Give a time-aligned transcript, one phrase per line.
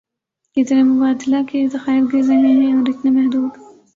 [0.57, 3.49] کہ زر مبادلہ کے ذخائر گر رہے ہیں اور اتنے محدود